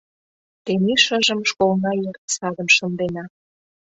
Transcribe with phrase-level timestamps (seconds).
[0.63, 3.25] —Тений шыжым школна йыр садым шындена.